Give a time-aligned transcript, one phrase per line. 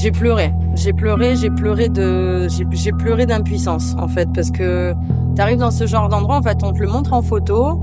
[0.00, 0.54] J'ai pleuré.
[0.76, 4.94] J'ai pleuré, j'ai pleuré de, j'ai pleuré d'impuissance, en fait, parce que
[5.36, 7.78] t'arrives dans ce genre d'endroit, en fait, on te le montre en photo.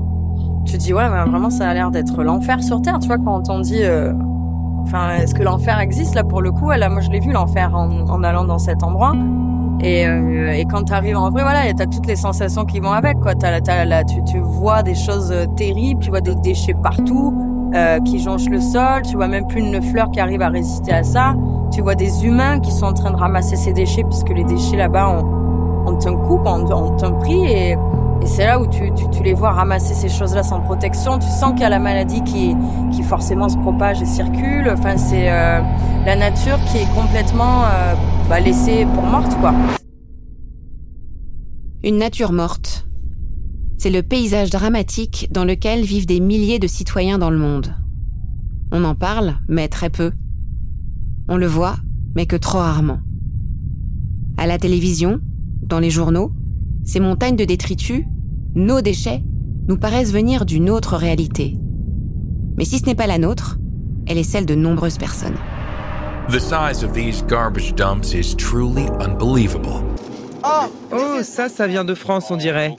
[0.64, 3.48] Tu te dis, ouais, vraiment, ça a l'air d'être l'enfer sur Terre, tu vois, quand
[3.50, 4.12] on dit, euh,
[5.16, 6.68] est-ce que l'enfer existe, là, pour le coup?
[6.70, 9.12] Là, moi, je l'ai vu, l'enfer, en, allant dans cet endroit.
[9.80, 12.90] Et, euh, et quand tu arrives en vrai, voilà, t'as toutes les sensations qui vont
[12.90, 13.36] avec, quoi.
[13.36, 17.32] T'as, là, tu, vois des choses terribles, tu vois des déchets partout,
[17.76, 20.90] euh, qui jonchent le sol, tu vois même plus une fleur qui arrive à résister
[20.90, 21.36] à ça.
[21.70, 24.76] Tu vois des humains qui sont en train de ramasser ces déchets, puisque les déchets
[24.76, 28.90] là-bas, on, on te coupe, on, on te prie, et, et c'est là où tu,
[29.22, 31.18] les vois ramasser ces choses-là sans protection.
[31.18, 32.56] Tu sens qu'il y a la maladie qui,
[32.90, 34.70] qui forcément se propage et circule.
[34.72, 35.60] Enfin, c'est euh,
[36.04, 37.94] la nature qui est complètement euh,
[38.28, 39.52] bah, laissée pour morte, quoi.
[41.84, 42.86] Une nature morte.
[43.76, 47.72] C'est le paysage dramatique dans lequel vivent des milliers de citoyens dans le monde.
[48.72, 50.10] On en parle, mais très peu.
[51.28, 51.76] On le voit,
[52.14, 53.00] mais que trop rarement.
[54.38, 55.20] À la télévision,
[55.62, 56.32] dans les journaux,
[56.84, 58.04] ces montagnes de détritus,
[58.54, 59.22] nos déchets,
[59.68, 61.58] nous paraissent venir d'une autre réalité.
[62.56, 63.58] Mais si ce n'est pas la nôtre,
[64.06, 65.36] elle est celle de nombreuses personnes.
[66.30, 69.82] The size of these garbage dumps is truly unbelievable.
[70.44, 72.76] Oh, ça, ça vient de France, on dirait.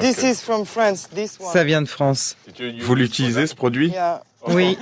[0.00, 1.52] This is from France, this one.
[1.52, 2.36] Ça vient de France.
[2.82, 3.92] Vous l'utilisez, ce produit?
[4.48, 4.76] Oui.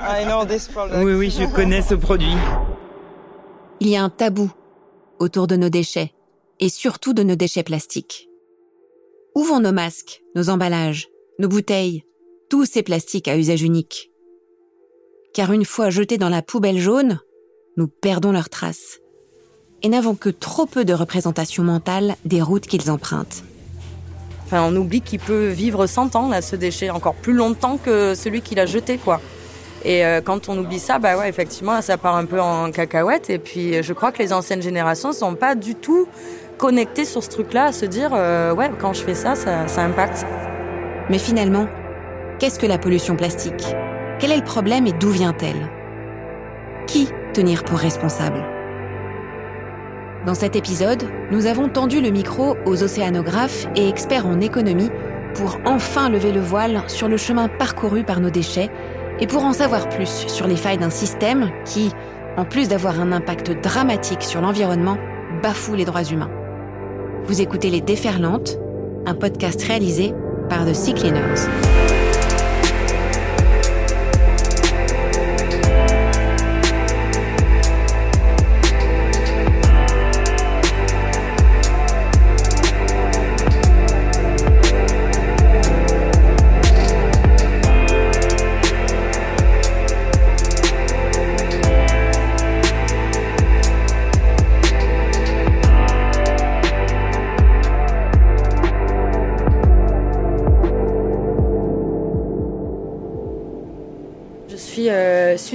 [0.00, 1.04] I know this product.
[1.04, 2.34] Oui, oui, je connais ce produit.
[3.80, 4.50] Il y a un tabou
[5.18, 6.12] autour de nos déchets,
[6.60, 8.28] et surtout de nos déchets plastiques.
[9.34, 12.04] Où vont nos masques, nos emballages, nos bouteilles,
[12.48, 14.10] tous ces plastiques à usage unique?
[15.34, 17.20] Car une fois jetés dans la poubelle jaune,
[17.76, 19.00] nous perdons leurs traces
[19.82, 23.44] et n'avons que trop peu de représentation mentale des routes qu'ils empruntent.
[24.46, 28.14] Enfin, on oublie qu'il peut vivre 100 ans, là, ce déchet, encore plus longtemps que
[28.14, 29.20] celui qu'il a jeté, quoi.
[29.84, 33.28] Et euh, quand on oublie ça, bah ouais, effectivement, ça part un peu en cacahuète.
[33.28, 36.06] Et puis, je crois que les anciennes générations sont pas du tout
[36.58, 40.24] connectées sur ce truc-là, à se dire, euh, ouais, quand je fais ça, ça impacte.
[41.10, 41.66] Mais finalement,
[42.38, 43.76] qu'est-ce que la pollution plastique?
[44.18, 45.70] Quel est le problème et d'où vient-elle?
[46.86, 48.55] Qui tenir pour responsable?
[50.26, 54.90] Dans cet épisode, nous avons tendu le micro aux océanographes et experts en économie
[55.34, 58.68] pour enfin lever le voile sur le chemin parcouru par nos déchets
[59.20, 61.92] et pour en savoir plus sur les failles d'un système qui,
[62.36, 64.98] en plus d'avoir un impact dramatique sur l'environnement,
[65.44, 66.30] bafoue les droits humains.
[67.26, 68.58] Vous écoutez Les Déferlantes,
[69.06, 70.12] un podcast réalisé
[70.48, 71.46] par The Sea Cleaners.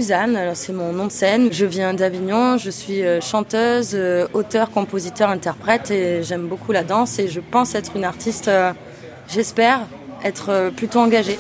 [0.01, 1.50] Suzanne, c'est mon nom de scène.
[1.51, 6.84] Je viens d'Avignon, je suis euh, chanteuse, euh, auteur, compositeur, interprète et j'aime beaucoup la
[6.84, 8.73] danse et je pense être une artiste, euh,
[9.28, 9.81] j'espère,
[10.23, 11.38] être plutôt engagée.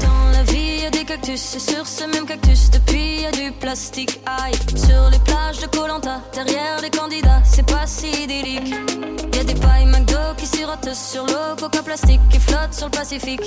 [0.00, 3.32] Dans la vie, y a des cactus, et sur ce même cactus, depuis y a
[3.32, 4.18] du plastique.
[4.24, 8.74] Aïe, sur les plages de Colanta, derrière les candidats, c'est pas si idyllique.
[9.34, 12.92] Y a des pailles McDo qui sirotent sur l'eau, coca plastique qui flotte sur le
[12.92, 13.42] Pacifique.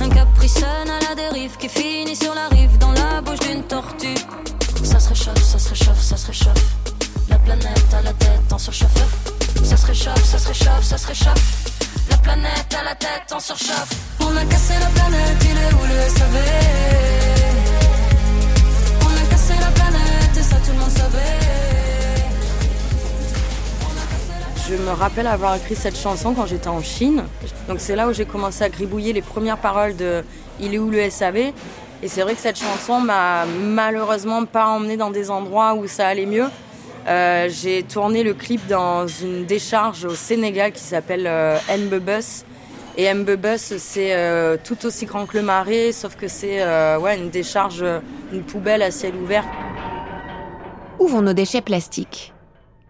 [0.00, 3.64] Un Capri Sun à la dérive qui finit sur la rive dans la bouche d'une
[3.64, 4.14] tortue.
[4.84, 6.64] Ça se réchauffe, ça se réchauffe, ça se réchauffe.
[7.28, 8.90] La planète à la tête en surchauffe.
[9.64, 11.64] Ça se réchauffe, ça se réchauffe, ça se réchauffe.
[12.10, 13.90] La planète à la tête en surchauffe.
[14.20, 16.36] On a cassé la planète, il est où le SAV
[19.02, 21.77] On a cassé la planète et ça tout le monde savait.
[24.68, 27.24] Je me rappelle avoir écrit cette chanson quand j'étais en Chine.
[27.68, 30.22] Donc c'est là où j'ai commencé à gribouiller les premières paroles de
[30.60, 31.36] Il est où le SAV
[32.02, 36.06] Et c'est vrai que cette chanson m'a malheureusement pas emmené dans des endroits où ça
[36.06, 36.48] allait mieux.
[37.08, 42.44] Euh, j'ai tourné le clip dans une décharge au Sénégal qui s'appelle euh, Mbebus.
[42.98, 47.30] Et Mbebus, c'est euh, tout aussi grand que le marais, sauf que c'est euh, une
[47.30, 47.82] décharge,
[48.34, 49.46] une poubelle à ciel ouvert.
[50.98, 52.34] Où vont nos déchets plastiques?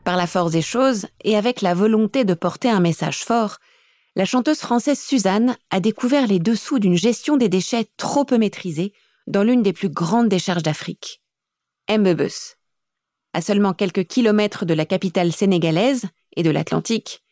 [0.08, 3.58] Par la force des choses et avec la volonté de porter un message fort,
[4.16, 8.94] la chanteuse française Suzanne a découvert les dessous d'une gestion des déchets trop peu maîtrisée
[9.26, 11.20] dans l'une des plus grandes décharges d'Afrique,
[11.90, 12.56] Mbebus.
[13.34, 16.06] À seulement quelques kilomètres de la capitale sénégalaise
[16.36, 17.22] et de l'Atlantique,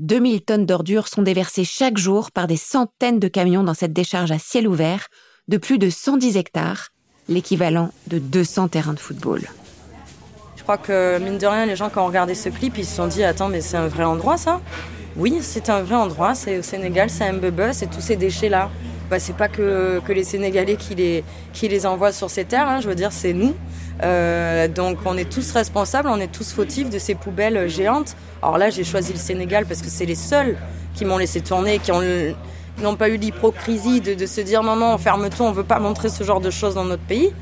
[0.00, 4.32] 2000 tonnes d'ordures sont déversées chaque jour par des centaines de camions dans cette décharge
[4.32, 5.06] à ciel ouvert
[5.46, 6.88] de plus de 110 hectares,
[7.28, 9.42] l'équivalent de 200 terrains de football.
[10.64, 13.06] Crois que, mine de rien, les gens, qui ont regardé ce clip, ils se sont
[13.06, 14.60] dit Attends, mais c'est un vrai endroit, ça?
[15.16, 16.34] Oui, c'est un vrai endroit.
[16.34, 17.34] C'est au Sénégal, c'est un
[17.72, 18.70] c'est tous ces déchets-là.
[19.10, 20.94] Bah, c'est pas que, les Sénégalais qui
[21.68, 23.54] les, envoient sur ces terres, hein, je veux dire, c'est nous.
[24.02, 28.16] Euh, donc on est tous responsables, on est tous fautifs de ces poubelles géantes.
[28.42, 30.56] Alors là, j'ai choisi le Sénégal parce que c'est les seuls
[30.94, 31.92] qui m'ont laissé tourner, qui
[32.82, 36.08] n'ont pas eu l'hypocrisie de, se dire non, non, ferme tout, on veut pas montrer
[36.08, 37.32] ce genre de choses dans notre pays.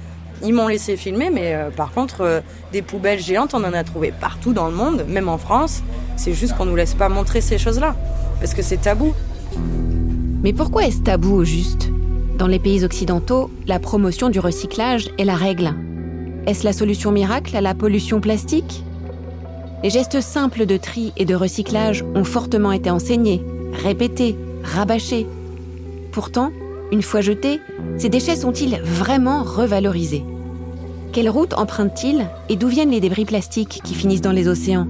[0.44, 2.40] Ils m'ont laissé filmer, mais euh, par contre, euh,
[2.72, 5.82] des poubelles géantes, on en a trouvé partout dans le monde, même en France.
[6.16, 7.94] C'est juste qu'on nous laisse pas montrer ces choses-là,
[8.40, 9.14] parce que c'est tabou.
[10.42, 11.90] Mais pourquoi est-ce tabou au juste?
[12.36, 15.74] Dans les pays occidentaux, la promotion du recyclage est la règle.
[16.48, 18.82] Est-ce la solution miracle à la pollution plastique?
[19.84, 25.26] Les gestes simples de tri et de recyclage ont fortement été enseignés, répétés, rabâchés.
[26.10, 26.50] Pourtant,
[26.90, 27.60] une fois jetés,
[27.96, 30.24] ces déchets sont-ils vraiment revalorisés?
[31.12, 34.86] Quelle route empruntent-ils et d'où viennent les débris plastiques qui finissent dans les océans?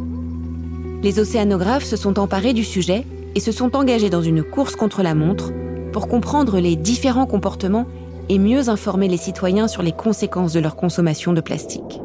[1.02, 3.04] Les océanographes se sont emparés du sujet
[3.34, 5.50] et se sont engagés dans une course contre la montre
[5.92, 7.86] pour comprendre les différents comportements
[8.28, 12.01] et mieux informer les citoyens sur les conséquences de leur consommation de plastique.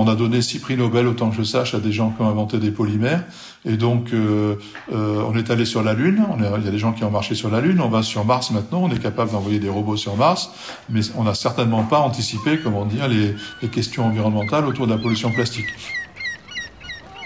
[0.00, 2.28] On a donné six prix Nobel, autant que je sache, à des gens qui ont
[2.28, 3.24] inventé des polymères.
[3.64, 4.54] Et donc, euh,
[4.92, 6.24] euh, on est allé sur la Lune.
[6.38, 7.80] Il y a des gens qui ont marché sur la Lune.
[7.80, 8.80] On va sur Mars maintenant.
[8.84, 10.50] On est capable d'envoyer des robots sur Mars.
[10.88, 14.98] Mais on n'a certainement pas anticipé, comment dire, les, les questions environnementales autour de la
[14.98, 15.66] pollution plastique.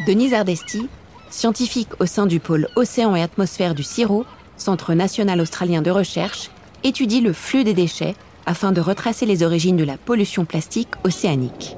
[0.06, 0.88] Denise Ardesti,
[1.28, 4.24] scientifique au sein du pôle Océan et Atmosphère du CIRO,
[4.56, 6.50] Centre national australien de recherche,
[6.84, 8.14] étudie le flux des déchets
[8.46, 11.76] afin de retracer les origines de la pollution plastique océanique.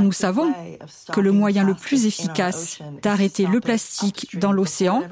[0.00, 0.52] Nous savons
[1.12, 5.02] que le moyen le plus efficace d'arrêter le plastique dans l'océan,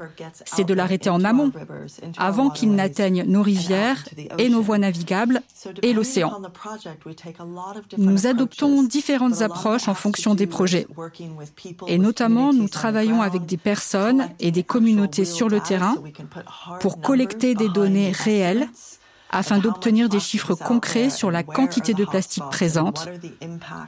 [0.45, 1.51] c'est de l'arrêter en amont,
[2.17, 4.03] avant qu'il n'atteigne nos rivières
[4.37, 5.41] et nos voies navigables
[5.81, 6.41] et l'océan.
[7.97, 10.87] Nous adoptons différentes approches en fonction des projets.
[11.87, 15.95] Et notamment, nous travaillons avec des personnes et des communautés sur le terrain
[16.79, 18.67] pour collecter des données réelles
[19.31, 23.07] afin d'obtenir des chiffres concrets sur la quantité de plastique présente,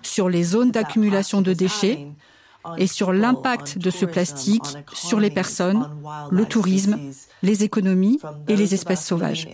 [0.01, 2.07] sur les zones d'accumulation de déchets
[2.78, 4.63] et sur l'impact de ce plastique
[4.94, 5.90] sur les personnes,
[6.31, 6.98] le tourisme,
[7.42, 9.50] les économies et les espèces sauvages.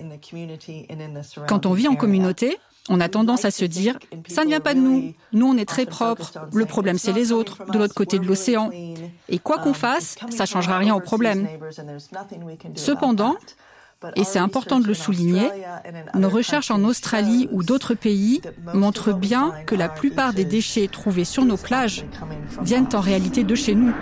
[1.48, 2.58] Quand on vit en communauté,
[2.88, 3.98] on a tendance à se dire
[4.28, 7.32] ça ne vient pas de nous, nous on est très propres, le problème c'est les
[7.32, 8.70] autres, de l'autre côté de l'océan.
[9.28, 11.48] Et quoi qu'on fasse, ça changera rien au problème.
[12.76, 13.36] Cependant,
[14.16, 15.50] et c'est important de le souligner,
[16.16, 18.42] nos recherches en Australie ou d'autres pays
[18.74, 22.06] montrent bien que la plupart des déchets trouvés sur nos plages
[22.62, 23.94] viennent en réalité de chez nous.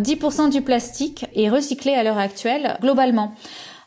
[0.00, 3.34] 10% du plastique est recyclé à l'heure actuelle globalement.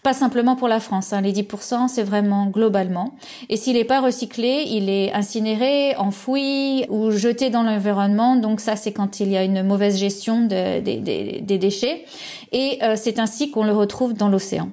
[0.04, 1.22] Pas simplement pour la France, hein.
[1.22, 3.16] les 10%, c'est vraiment globalement.
[3.48, 8.36] Et s'il n'est pas recyclé, il est incinéré, enfoui ou jeté dans l'environnement.
[8.36, 12.04] Donc ça, c'est quand il y a une mauvaise gestion de, des déchets.
[12.52, 14.70] Et euh, c'est ainsi qu'on le retrouve dans l'océan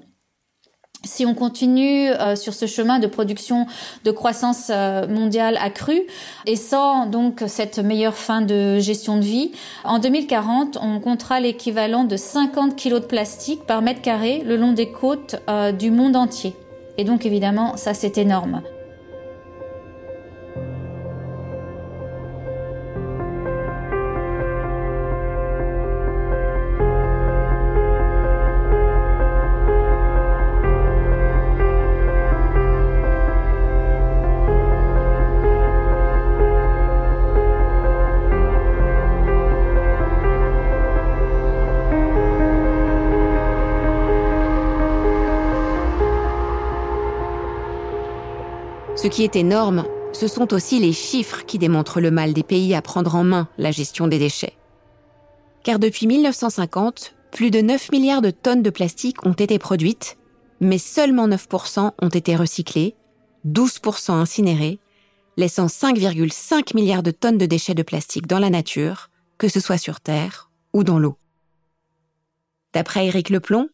[1.05, 3.67] si on continue euh, sur ce chemin de production
[4.05, 6.03] de croissance euh, mondiale accrue
[6.47, 9.53] et sans donc cette meilleure fin de gestion de vie,
[9.85, 14.73] en 2040, on comptera l'équivalent de 50 kilos de plastique par mètre carré le long
[14.73, 16.55] des côtes euh, du monde entier.
[16.99, 18.63] Et donc évidemment, ça c'est énorme.
[49.11, 52.83] Qui est énorme, ce sont aussi les chiffres qui démontrent le mal des pays à
[52.83, 54.57] prendre en main la gestion des déchets.
[55.65, 60.17] Car depuis 1950, plus de 9 milliards de tonnes de plastique ont été produites,
[60.61, 62.95] mais seulement 9% ont été recyclés,
[63.47, 64.79] 12% incinérés,
[65.37, 69.79] laissant 5,5 milliards de tonnes de déchets de plastique dans la nature, que ce soit
[69.79, 71.17] sur Terre ou dans l'eau.
[72.73, 73.69] D'après Éric Leplon,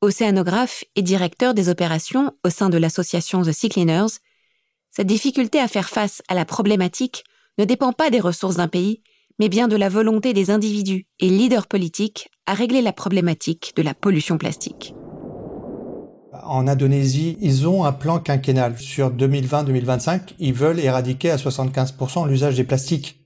[0.00, 4.20] océanographe et directeur des opérations au sein de l'association The Sea Cleaners,
[4.98, 7.22] cette difficulté à faire face à la problématique
[7.56, 9.00] ne dépend pas des ressources d'un pays,
[9.38, 13.82] mais bien de la volonté des individus et leaders politiques à régler la problématique de
[13.82, 14.96] la pollution plastique.
[16.42, 18.76] En Indonésie, ils ont un plan quinquennal.
[18.76, 23.17] Sur 2020-2025, ils veulent éradiquer à 75% l'usage des plastiques.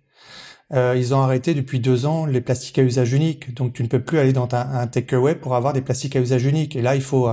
[0.73, 3.55] Euh, ils ont arrêté depuis deux ans les plastiques à usage unique.
[3.55, 6.45] Donc tu ne peux plus aller dans un, takeaway pour avoir des plastiques à usage
[6.45, 6.77] unique.
[6.77, 7.29] Et là, il faut,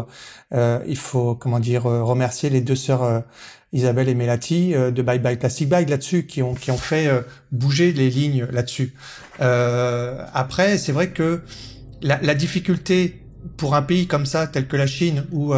[0.53, 3.23] euh, il faut comment dire, remercier les deux sœurs
[3.71, 7.09] Isabelle et Melati de Bye Bye Plastic Bag là-dessus, qui ont qui ont fait
[7.51, 8.93] bouger les lignes là-dessus.
[9.39, 11.41] après, c'est vrai que
[12.01, 13.21] la, la, difficulté
[13.57, 15.53] pour un pays comme ça, tel que la Chine ou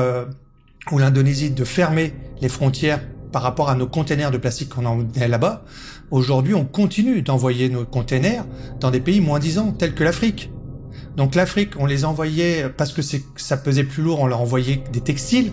[0.92, 5.28] ou l'Indonésie, de fermer les frontières par rapport à nos containers de plastique qu'on emmenait
[5.28, 5.64] là-bas,
[6.10, 8.46] aujourd'hui on continue d'envoyer nos containers
[8.80, 10.52] dans des pays moins disants tels que l'Afrique.
[11.18, 15.02] Donc l'Afrique, on les envoyait parce que ça pesait plus lourd, on leur envoyait des
[15.02, 15.52] textiles.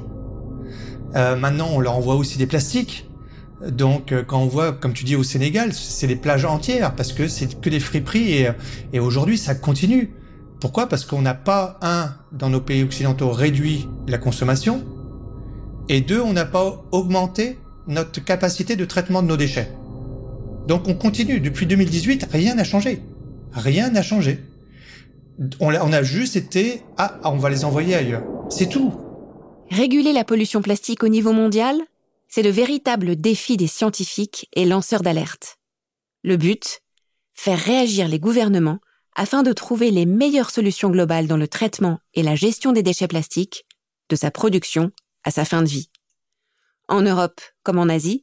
[1.16, 3.08] Euh, maintenant, on leur envoie aussi des plastiques.
[3.66, 7.12] Donc euh, quand on voit, comme tu dis, au Sénégal, c'est des plages entières parce
[7.12, 8.50] que c'est que des friperies et,
[8.92, 10.14] et aujourd'hui ça continue.
[10.61, 10.88] Pourquoi?
[10.88, 14.85] Parce qu'on n'a pas, un, dans nos pays occidentaux, réduit la consommation,
[15.88, 17.58] et deux, on n'a pas augmenté
[17.88, 19.73] notre capacité de traitement de nos déchets.
[20.68, 21.40] Donc on continue.
[21.40, 23.02] Depuis 2018, rien n'a changé.
[23.52, 24.38] Rien n'a changé.
[25.61, 28.25] On a, juste été, ah, on va les envoyer ailleurs.
[28.50, 28.92] C'est tout.
[29.71, 31.76] Réguler la pollution plastique au niveau mondial,
[32.28, 35.57] c'est le véritable défi des scientifiques et lanceurs d'alerte.
[36.23, 36.80] Le but
[37.35, 38.80] Faire réagir les gouvernements
[39.14, 43.07] afin de trouver les meilleures solutions globales dans le traitement et la gestion des déchets
[43.07, 43.64] plastiques,
[44.09, 44.90] de sa production
[45.23, 45.88] à sa fin de vie
[46.88, 48.23] en Europe comme en Asie,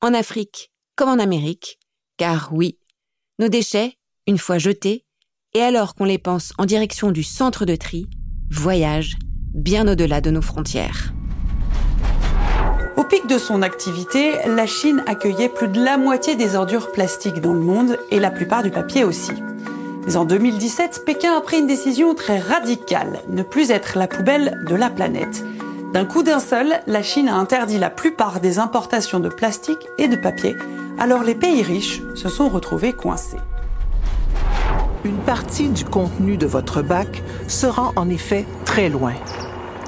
[0.00, 1.78] en Afrique comme en Amérique,
[2.18, 2.78] car oui,
[3.38, 5.06] nos déchets, une fois jetés,
[5.54, 8.06] et alors qu'on les pense en direction du centre de tri,
[8.50, 9.16] voyagent
[9.54, 11.12] bien au-delà de nos frontières.
[12.96, 17.40] Au pic de son activité, la Chine accueillait plus de la moitié des ordures plastiques
[17.40, 19.32] dans le monde et la plupart du papier aussi.
[20.06, 24.62] Mais en 2017, Pékin a pris une décision très radicale, ne plus être la poubelle
[24.68, 25.44] de la planète.
[25.92, 30.06] D'un coup d'un seul, la Chine a interdit la plupart des importations de plastique et
[30.06, 30.56] de papier,
[31.00, 33.40] alors les pays riches se sont retrouvés coincés.
[35.04, 39.14] Une partie du contenu de votre bac se rend en effet très loin.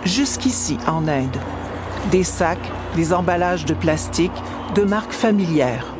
[0.04, 1.36] Jusqu'ici, en Inde.
[2.10, 4.32] Des sacs, des emballages de plastique
[4.74, 5.94] de marques familières.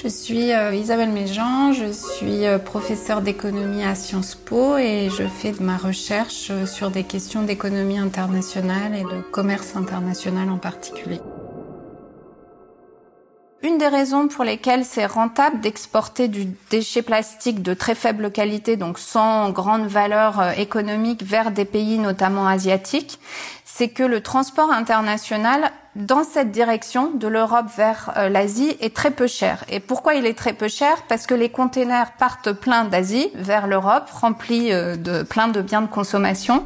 [0.00, 5.24] Je suis euh, Isabelle Méjean, je suis euh, professeure d'économie à Sciences Po et je
[5.24, 10.58] fais de ma recherche euh, sur des questions d'économie internationale et de commerce international en
[10.58, 11.20] particulier.
[13.64, 18.76] Une des raisons pour lesquelles c'est rentable d'exporter du déchet plastique de très faible qualité,
[18.76, 23.18] donc sans grande valeur économique, vers des pays notamment asiatiques,
[23.64, 29.10] c'est que le transport international dans cette direction de l'Europe vers euh, l'Asie est très
[29.10, 29.64] peu cher.
[29.68, 31.02] Et pourquoi il est très peu cher?
[31.08, 35.82] Parce que les containers partent pleins d'Asie vers l'Europe, remplis euh, de plein de biens
[35.82, 36.64] de consommation.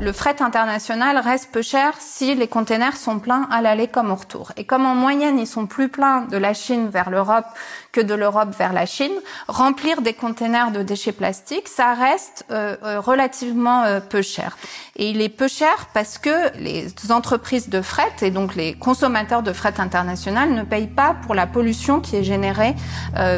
[0.00, 4.14] Le fret international reste peu cher si les containers sont pleins à l'aller comme au
[4.14, 4.52] retour.
[4.56, 7.46] Et comme en moyenne, ils sont plus pleins de la Chine vers l'Europe
[7.90, 9.12] que de l'Europe vers la Chine,
[9.48, 14.56] remplir des containers de déchets plastiques, ça reste euh, euh, relativement euh, peu cher.
[14.94, 19.42] Et il est peu cher parce que les entreprises de fret et donc les consommateurs
[19.42, 22.74] de fret international ne payent pas pour la pollution qui est générée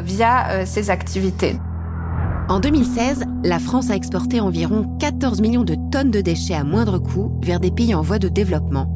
[0.02, 1.57] via ces activités.
[2.50, 6.99] En 2016, la France a exporté environ 14 millions de tonnes de déchets à moindre
[6.99, 8.92] coût vers des pays en voie de développement.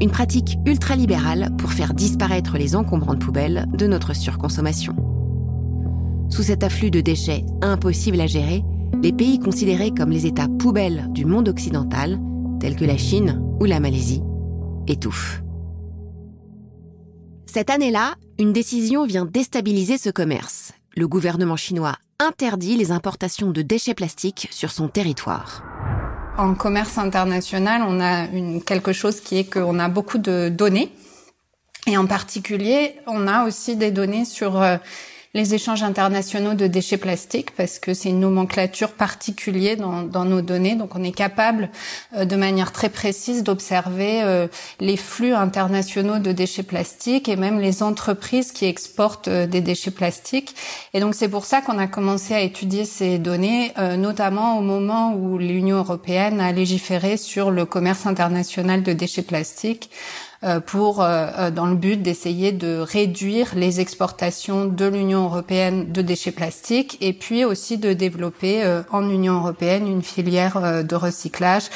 [0.00, 4.96] Une pratique ultralibérale pour faire disparaître les encombrants de poubelles de notre surconsommation.
[6.30, 8.64] Sous cet afflux de déchets impossible à gérer,
[9.04, 12.18] les pays considérés comme les États poubelles du monde occidental,
[12.58, 14.24] tels que la Chine ou la Malaisie,
[14.88, 15.44] étouffent.
[17.46, 20.72] Cette année-là, une décision vient déstabiliser ce commerce.
[21.00, 25.62] Le gouvernement chinois interdit les importations de déchets plastiques sur son territoire.
[26.36, 28.26] En commerce international, on a
[28.66, 30.92] quelque chose qui est qu'on a beaucoup de données.
[31.86, 34.76] Et en particulier, on a aussi des données sur euh,
[35.32, 40.40] les échanges internationaux de déchets plastiques parce que c'est une nomenclature particulière dans, dans, nos
[40.40, 40.74] données.
[40.74, 41.70] Donc on est capable
[42.16, 44.48] euh, de manière très précise d'observer euh,
[44.80, 49.92] les flux internationaux de déchets plastiques et même les entreprises qui exportent euh, des déchets
[49.92, 50.56] plastiques.
[50.94, 55.14] Et donc c'est pour ça qu'on a commencé à étudier ces données, notamment au moment
[55.14, 59.90] où l'Union européenne a légiféré sur le commerce international de déchets plastiques.
[60.42, 65.92] Euh, pour euh, euh, dans le but d'essayer de réduire les exportations de l'Union européenne
[65.92, 71.68] de déchets plastiques et puis aussi de développer en Union européenne une filière de recyclage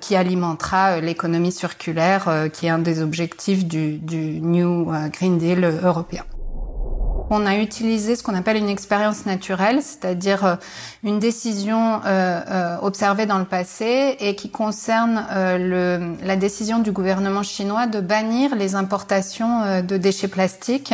[0.00, 6.24] qui alimentera l'économie circulaire, qui est un des objectifs du, du New Green Deal européen.
[7.34, 10.56] On a utilisé ce qu'on appelle une expérience naturelle, c'est-à-dire euh,
[11.02, 15.24] une décision euh, euh, observée dans le passé et qui concerne
[16.22, 20.92] la décision du gouvernement chinois de bannir les importations de déchets plastiques,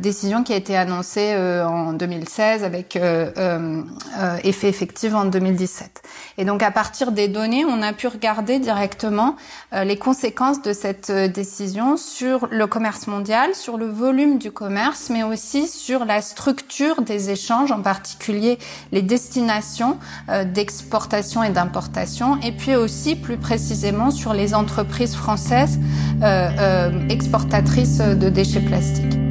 [0.00, 6.02] décision qui a été annoncée en 2016 avec effet effectif en 2017.
[6.38, 9.36] Et donc à partir des données, on a pu regarder directement
[9.72, 15.24] les conséquences de cette décision sur le commerce mondial, sur le volume du commerce, mais
[15.26, 18.58] aussi sur la structure des échanges, en particulier
[18.92, 25.78] les destinations euh, d'exportation et d'importation, et puis aussi plus précisément sur les entreprises françaises
[26.22, 29.25] euh, euh, exportatrices de déchets plastiques.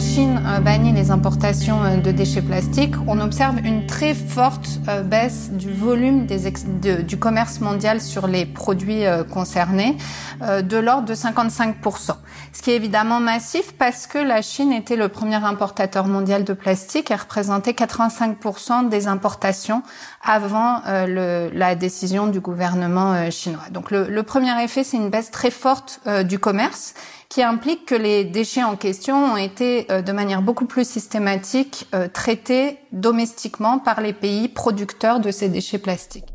[0.00, 4.80] La Chine euh, bannit les importations euh, de déchets plastiques, on observe une très forte
[4.88, 9.96] euh, baisse du volume du commerce mondial sur les produits concernés,
[10.40, 12.12] de l'ordre de 55%.
[12.52, 16.52] Ce qui est évidemment massif parce que la Chine était le premier importateur mondial de
[16.52, 19.82] plastique et représentait 85% des importations
[20.22, 23.64] avant la décision du gouvernement chinois.
[23.70, 26.94] Donc le premier effet, c'est une baisse très forte du commerce
[27.30, 31.86] qui implique que les déchets en question ont été euh, de manière beaucoup plus systématique
[31.94, 36.26] euh, traités domestiquement par les pays producteurs de ces déchets plastiques.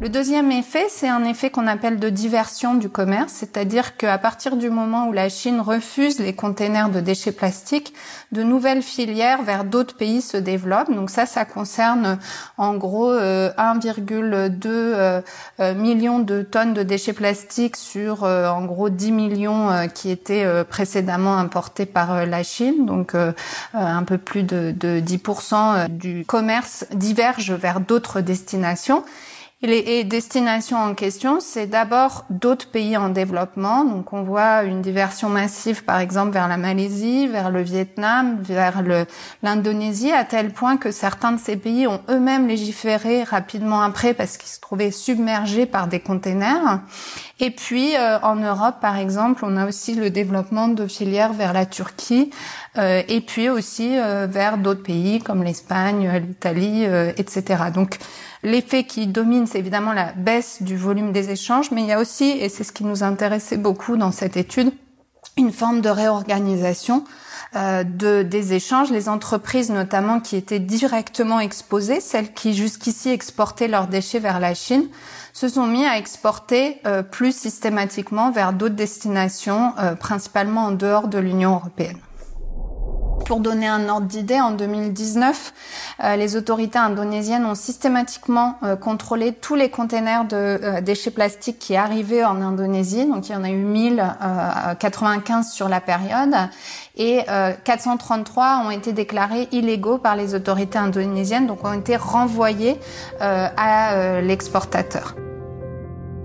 [0.00, 4.56] Le deuxième effet, c'est un effet qu'on appelle de diversion du commerce, c'est-à-dire qu'à partir
[4.56, 7.92] du moment où la Chine refuse les containers de déchets plastiques,
[8.30, 10.94] de nouvelles filières vers d'autres pays se développent.
[10.94, 12.20] Donc ça, ça concerne
[12.58, 15.20] en gros 1,2 euh,
[15.58, 20.46] euh, million de tonnes de déchets plastiques sur euh, en gros 10 millions qui étaient
[20.62, 22.86] précédemment importés par la Chine.
[22.86, 23.16] Donc
[23.74, 29.02] un peu plus de, de 10% du commerce diverge vers d'autres destinations.
[29.60, 33.84] Les destinations en question, c'est d'abord d'autres pays en développement.
[33.84, 38.84] Donc, on voit une diversion massive, par exemple, vers la Malaisie, vers le Vietnam, vers
[39.42, 44.36] l'Indonésie, à tel point que certains de ces pays ont eux-mêmes légiféré rapidement après parce
[44.36, 46.82] qu'ils se trouvaient submergés par des containers.
[47.40, 51.52] Et puis, euh, en Europe, par exemple, on a aussi le développement de filières vers
[51.52, 52.30] la Turquie,
[52.76, 56.84] euh, et puis aussi euh, vers d'autres pays comme l'Espagne, l'Italie,
[57.16, 57.64] etc.
[57.74, 57.98] Donc,
[58.48, 62.00] L'effet qui domine, c'est évidemment la baisse du volume des échanges, mais il y a
[62.00, 64.72] aussi, et c'est ce qui nous intéressait beaucoup dans cette étude,
[65.36, 67.04] une forme de réorganisation
[67.56, 68.90] euh, de, des échanges.
[68.90, 74.54] Les entreprises notamment qui étaient directement exposées, celles qui jusqu'ici exportaient leurs déchets vers la
[74.54, 74.88] Chine,
[75.34, 81.08] se sont mis à exporter euh, plus systématiquement vers d'autres destinations, euh, principalement en dehors
[81.08, 81.98] de l'Union européenne.
[83.26, 85.52] Pour donner un ordre d'idée, en 2019,
[86.02, 91.58] euh, les autorités indonésiennes ont systématiquement euh, contrôlé tous les containers de euh, déchets plastiques
[91.58, 93.06] qui arrivaient en Indonésie.
[93.06, 96.34] Donc il y en a eu 1095 sur la période
[96.96, 97.20] et
[97.64, 102.76] 433 ont été déclarés illégaux par les autorités indonésiennes, donc ont été renvoyés
[103.20, 105.14] à l'exportateur.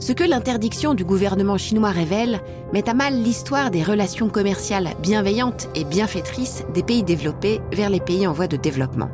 [0.04, 2.42] Ce que l'interdiction du gouvernement chinois révèle
[2.74, 8.02] met à mal l'histoire des relations commerciales bienveillantes et bienfaitrices des pays développés vers les
[8.02, 9.10] pays en voie de développement.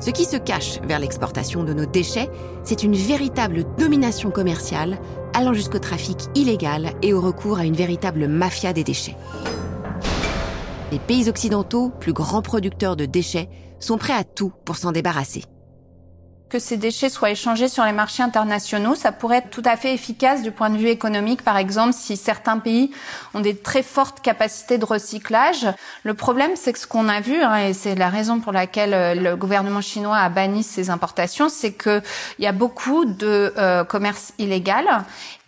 [0.00, 2.28] Ce qui se cache vers l'exportation de nos déchets,
[2.64, 4.98] c'est une véritable domination commerciale
[5.32, 9.16] allant jusqu'au trafic illégal et au recours à une véritable mafia des déchets.
[10.90, 15.44] Les pays occidentaux, plus grands producteurs de déchets, sont prêts à tout pour s'en débarrasser
[16.48, 18.94] que ces déchets soient échangés sur les marchés internationaux.
[18.94, 22.16] Ça pourrait être tout à fait efficace du point de vue économique, par exemple, si
[22.16, 22.90] certains pays
[23.34, 25.66] ont des très fortes capacités de recyclage.
[26.02, 28.94] Le problème, c'est que ce qu'on a vu, hein, et c'est la raison pour laquelle
[28.94, 32.02] euh, le gouvernement chinois a banni ces importations, c'est qu'il
[32.38, 34.86] y a beaucoup de euh, commerce illégal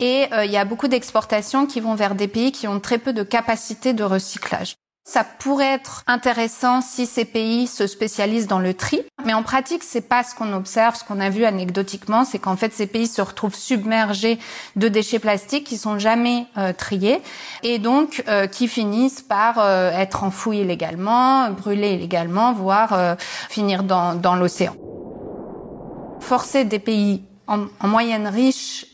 [0.01, 2.99] et euh, il y a beaucoup d'exportations qui vont vers des pays qui ont très
[2.99, 4.77] peu de capacités de recyclage.
[5.09, 9.85] Ça pourrait être intéressant si ces pays se spécialisent dans le tri, mais en pratique,
[9.85, 10.97] c'est pas ce qu'on observe.
[10.97, 14.41] Ce qu'on a vu anecdotiquement, c'est qu'en fait, ces pays se retrouvent submergés
[14.75, 17.23] de déchets plastiques qui sont jamais euh, triés
[17.63, 23.17] et donc euh, qui finissent par euh, être enfouis illégalement, brûlés illégalement, voire
[23.49, 24.75] finir dans, dans l'océan.
[26.19, 28.87] Forcer des pays en, en moyenne riches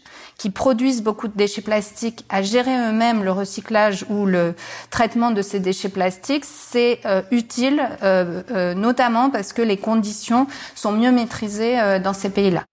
[0.42, 4.56] qui produisent beaucoup de déchets plastiques à gérer eux-mêmes le recyclage ou le
[4.90, 10.48] traitement de ces déchets plastiques, c'est euh, utile, euh, euh, notamment parce que les conditions
[10.74, 12.64] sont mieux maîtrisées dans ces pays-là.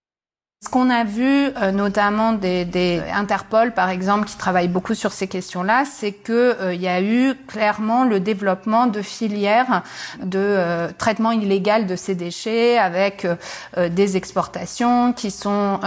[0.61, 5.13] Ce qu'on a vu, euh, notamment des, des, Interpol par exemple, qui travaillent beaucoup sur
[5.13, 9.83] ces questions-là, c'est que euh, il y a eu clairement le développement de filières
[10.21, 13.25] de euh, traitement illégal de ces déchets, avec
[13.77, 15.79] des exportations qui sont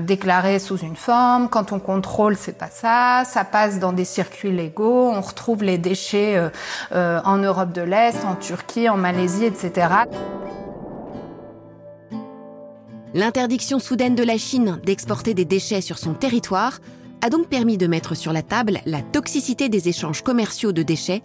[0.00, 1.48] déclarées sous une forme.
[1.48, 3.22] Quand on contrôle, c'est pas ça.
[3.24, 5.10] Ça passe dans des circuits légaux.
[5.10, 6.50] On retrouve les déchets
[6.92, 9.88] en Europe de l'Est, en Turquie, en Malaisie, etc.
[13.14, 16.80] L'interdiction soudaine de la Chine d'exporter des déchets sur son territoire
[17.22, 21.22] a donc permis de mettre sur la table la toxicité des échanges commerciaux de déchets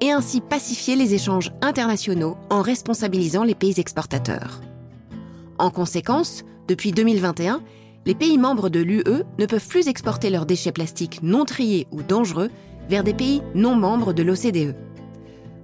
[0.00, 4.60] et ainsi pacifier les échanges internationaux en responsabilisant les pays exportateurs.
[5.58, 7.62] En conséquence, depuis 2021,
[8.06, 12.02] les pays membres de l'UE ne peuvent plus exporter leurs déchets plastiques non triés ou
[12.02, 12.50] dangereux
[12.88, 14.76] vers des pays non membres de l'OCDE.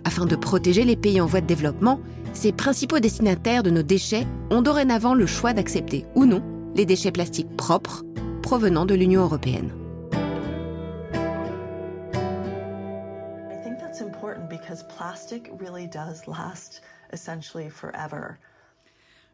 [0.05, 2.01] Afin de protéger les pays en voie de développement,
[2.41, 6.43] ces principaux destinataires de nos déchets ont dorénavant le choix d'accepter ou non
[6.75, 8.03] les déchets plastiques propres
[8.43, 9.71] provenant de l'Union européenne.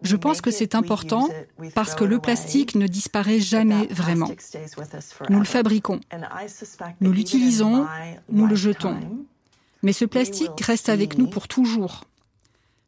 [0.02, 1.28] Je pense que c'est important
[1.76, 4.28] parce que le plastique ne disparaît jamais vraiment.
[5.30, 6.00] Nous le fabriquons,
[7.00, 7.86] nous l'utilisons,
[8.28, 8.96] nous le jetons.
[9.84, 12.02] Mais ce plastique reste avec nous pour toujours.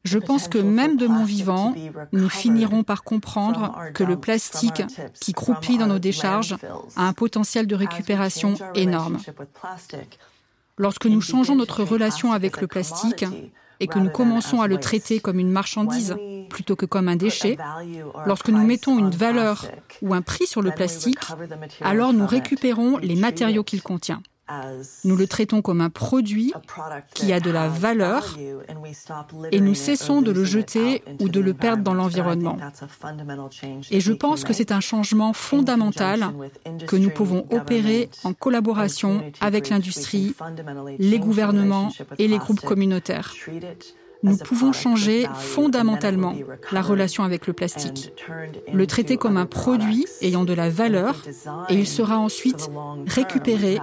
[0.08, 1.74] Je pense que même de mon vivant,
[2.12, 4.82] nous finirons par comprendre que le plastique
[5.20, 6.56] qui croupit dans nos décharges
[6.96, 9.18] a un potentiel de récupération énorme.
[10.78, 13.26] Lorsque nous changeons notre relation avec le plastique
[13.80, 16.16] et que nous commençons à le traiter comme une marchandise
[16.48, 17.58] plutôt que comme un déchet,
[18.24, 19.66] lorsque nous mettons une valeur
[20.00, 21.18] ou un prix sur le plastique,
[21.82, 24.22] alors nous récupérons les matériaux qu'il contient.
[25.04, 26.52] Nous le traitons comme un produit
[27.14, 28.36] qui a de la valeur
[29.52, 32.56] et nous cessons de le jeter ou de le perdre dans l'environnement.
[33.90, 36.32] Et je pense que c'est un changement fondamental
[36.86, 40.34] que nous pouvons opérer en collaboration avec l'industrie,
[40.98, 43.34] les gouvernements et les groupes communautaires
[44.22, 46.34] nous pouvons changer fondamentalement
[46.72, 48.12] la relation avec le plastique,
[48.72, 51.22] le traiter comme un produit ayant de la valeur
[51.68, 52.70] et il sera ensuite
[53.06, 53.78] récupéré,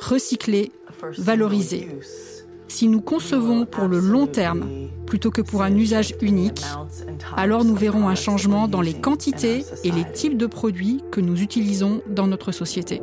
[0.00, 0.72] recyclé,
[1.18, 1.88] valorisé.
[2.68, 6.62] Si nous concevons pour le long terme plutôt que pour un usage unique,
[7.34, 11.40] alors nous verrons un changement dans les quantités et les types de produits que nous
[11.40, 13.02] utilisons dans notre société.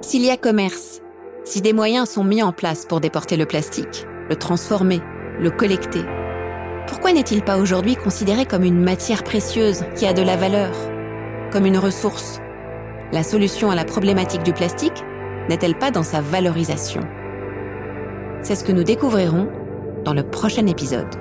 [0.00, 1.00] S'il y a commerce,
[1.44, 5.00] si des moyens sont mis en place pour déporter le plastique, le transformer,
[5.38, 6.02] le collecter.
[6.86, 10.70] Pourquoi n'est-il pas aujourd'hui considéré comme une matière précieuse qui a de la valeur,
[11.50, 12.40] comme une ressource?
[13.12, 15.04] La solution à la problématique du plastique
[15.48, 17.02] n'est-elle pas dans sa valorisation?
[18.42, 19.48] C'est ce que nous découvrirons
[20.04, 21.14] dans le prochain épisode.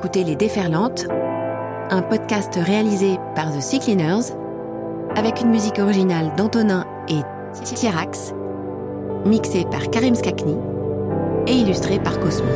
[0.00, 1.06] Écouté Les Déferlantes,
[1.90, 4.32] un podcast réalisé par The Sea Cleaners,
[5.14, 7.20] avec une musique originale d'Antonin et
[7.62, 8.32] Tierax,
[9.26, 10.56] mixée par Karim Skakni
[11.46, 12.48] et illustrée par Cosmo.